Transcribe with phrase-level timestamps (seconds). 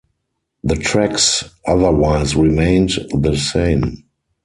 [0.63, 4.05] The tracks otherwise remained the same.